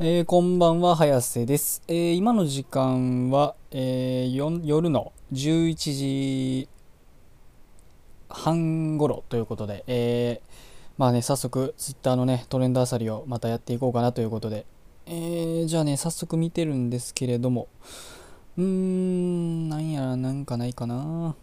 [0.00, 1.82] えー、こんばんは、早瀬です。
[1.88, 6.68] えー、今の時間は、えー、夜の11時
[8.28, 10.40] 半頃ということで、え
[10.98, 14.66] まあね、早速、ツイッターのね、トレンドあさりをまたやっていこうかなということで、
[15.06, 17.66] えじゃあね、早速見てるんですけれども、
[18.56, 21.34] うーん、なんやらなんかないかな。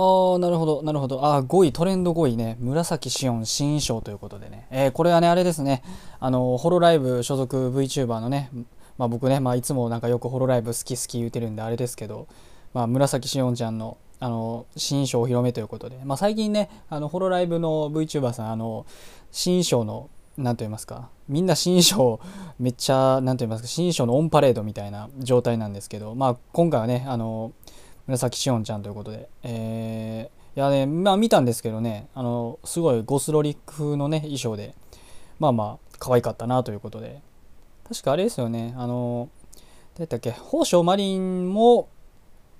[0.00, 1.24] ああ、なるほど、なるほど。
[1.24, 2.56] ああ、5位、トレンド5位ね。
[2.60, 4.66] 紫紫音新衣装ということでね。
[4.70, 5.82] えー、これはね、あれですね。
[6.18, 8.50] あの、ホロライブ所属 VTuber のね、
[8.96, 12.28] まあ僕ね、まあいつもなんかよくホロライブ好き好き言うてるんであれですけど、
[12.74, 18.86] まあ紫紫音ちゃんの、あの、新衣装お披露目ということで、まあ最近ね、あの、ホロライブの VTuber さん、あの、
[19.30, 22.20] 新衣装の、なんと言いますか、みんな新衣装、
[22.58, 27.52] めっちゃ、なんと言いますか、新衣装のオンパレードみたいな状態なんですけど、まあ今回はね、あの、
[28.06, 34.74] 紫しおんちゃんということで、えー、いやね、まあ見たんですけどね、あの、すごいゴスロリック風のね、衣装で、
[35.38, 37.22] まあまあ、可愛かったなということで、
[37.88, 39.28] 確かあれですよね、あの、
[39.94, 41.88] 誰だっけ、宝生マリンも、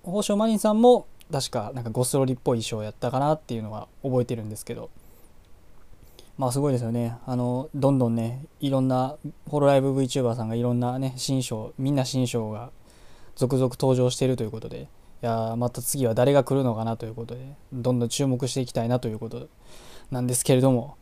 [0.05, 4.91] 宝生マリンさんも、確かなんかゴスロリっぽい衣装やったかなっていうのは覚えてるんですけど、
[6.41, 7.19] まあすごいですよね。
[7.27, 9.17] あの、どんどんね、いろんな、
[9.49, 12.71] ホロライブ VTuber さんがいろんなね、新衣装、みんな新衣装が
[13.37, 14.89] 続々登場しているということで、
[15.21, 19.49] やまた次は誰が来るのかなということでどんどん注目していきたいなということ
[20.11, 20.97] なんですけれども。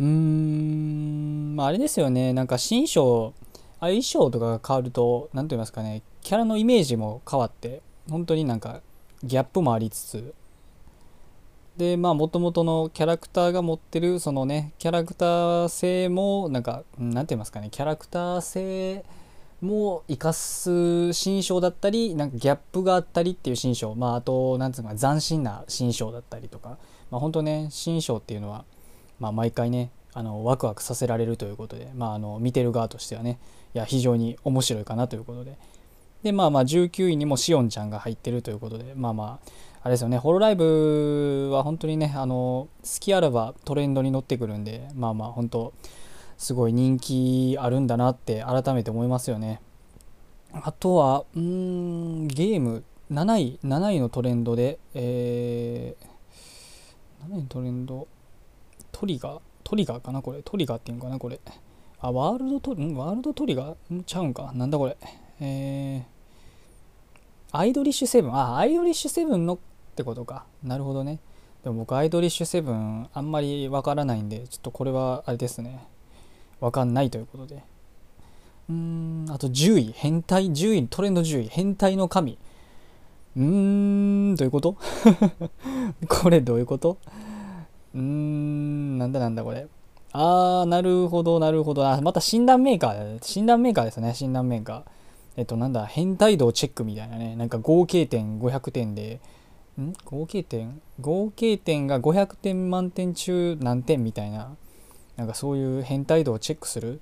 [0.00, 2.32] うーんまああれですよね。
[2.32, 3.34] なんか新衣装
[3.78, 8.80] あ衣装とかが変わると何と言いますかねキャラのイメージも変わって本当になんか
[9.24, 10.34] ギャップもありつつ。
[11.76, 19.04] でまあもともとのキャラクターが持ってるそのねキャラクター性もなんか何て言いますかねキャラクター性
[19.62, 23.94] も生かす新章だったりなんかギャップがあったりっていう新章。
[23.94, 26.78] まああとなんつうか斬新な新章だったりとか。
[27.10, 28.64] まあ本当ね新章っていうのは
[29.20, 33.38] まあ毎回ねあのワクワクさせられるということでまああの見てる側としてはね
[33.74, 35.56] いや非常に面白いかなということで。
[36.22, 39.50] でまあまあ19位にもしおんちゃんが入ってるということでまあまあ
[39.82, 45.72] あれですよねホロライブは本当にねあの好きあらばトレンドに乗ってくるんでまあまあ本当
[46.42, 49.62] すごい人気あるんだなって改めて思いますよね。
[50.52, 52.82] あとは、うん、ゲーム、
[53.12, 58.08] 7位、7位のトレンドで、えー、7位のトレンド、
[58.90, 61.38] トリガー、トリガーかなこれ、トリガーっていうのかなこれ。
[62.00, 64.02] あ、ワールドトリ、ワールドトリガー？
[64.02, 64.96] ちゃうんかなんだこれ。
[65.38, 69.58] えー、アイドリッシュセブン、あ、アイドリッシュセブンのっ
[69.94, 70.44] てことか。
[70.64, 71.20] なるほどね。
[71.62, 75.91] でも僕、アイドリッシュセブンあんまりわからないんで、ちょっとこれはあれですね。
[76.62, 77.62] わかんないということで。
[78.70, 82.38] うん、あと10位、変態、10位、トレンド10位、変態の神。
[83.36, 83.42] うー
[84.32, 84.76] ん、どういうこと？
[86.08, 86.98] これどういうこと？
[87.94, 89.66] うーん、なんだなんだこれ。
[90.12, 91.86] あー、なるほど、なるほど。
[91.88, 94.82] あ、また診断メーカー、診断メーカーですね、診断メーカー。
[95.38, 99.20] えっと、なんだ、変態度チェックみたいなね、なんか合計点500点で、
[99.80, 99.92] ん？
[100.04, 100.80] 合計点？
[101.00, 104.54] 合計点が500点満点中何点みたいな
[105.16, 107.00] なんかそういう変態度をチェックする。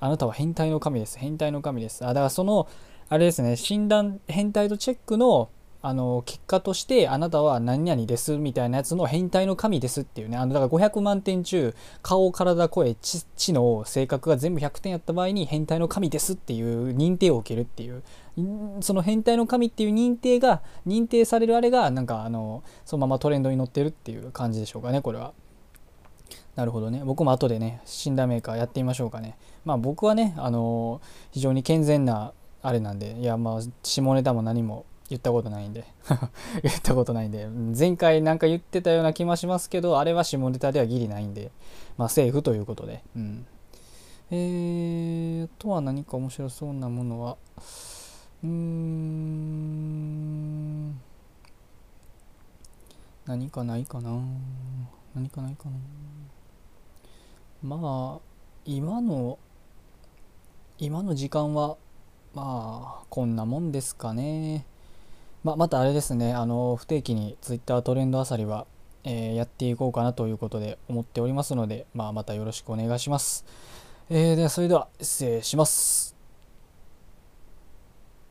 [0.00, 1.18] あなたは変態の神です。
[1.18, 2.04] 変態の神です。
[2.04, 2.68] あだからその
[3.08, 3.56] あれですね。
[3.56, 5.50] 診断変態度チェックの
[5.82, 10.36] あの結果としてあなたは何々ですみたいなやつの変態の神ですっていうね。
[10.36, 18.02] あのだから500万点中顔体声知知能性格が全部100点やった場合に変態の神ですっていう認定を受けるっていう。
[18.80, 25.32] その変態の神っていう認定が認定されるあれがなんかあのそのままトレンドに乗ってるっていう感じでしょうかねこれは。
[26.60, 27.00] なるほどね。
[27.06, 29.38] 僕も後でね、診断メーカーやってみましょうかね。
[29.64, 35.86] まあ僕はね、あのー、非常に健全なあれなんで、いやまあ下ネタも何も言ったことないんで
[36.62, 41.50] 言ったことないんで、前回なんか言ってたような気もしますけど、あれは下ネタではギリないんで、
[41.96, 43.02] まあセーフということで。
[43.16, 43.46] うん。
[44.30, 47.38] えー、とは何か面白そうなものは、
[48.44, 50.90] うーん、
[53.24, 54.20] 何かないかな？
[55.14, 55.76] 何かないかな？
[57.62, 58.20] まあ
[58.64, 59.38] 今の
[60.78, 61.76] 今の時間は
[62.34, 64.64] まあこんなもんですかね。
[65.42, 68.66] まあ、またあれですねあの不定期に Twitter トレンドあさりは、
[69.04, 73.44] えー、やっていこうかなということで思っておりますので、まあ、またよろしくお願いします。
[74.10, 76.19] えー、ではそれでは失礼します。